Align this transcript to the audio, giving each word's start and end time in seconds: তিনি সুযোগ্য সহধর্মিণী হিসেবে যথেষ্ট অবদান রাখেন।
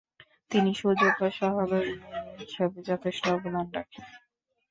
তিনি 0.51 0.71
সুযোগ্য 0.73 1.21
সহধর্মিণী 1.31 2.07
হিসেবে 2.39 2.79
যথেষ্ট 2.89 3.23
অবদান 3.29 3.67
রাখেন। 3.73 4.05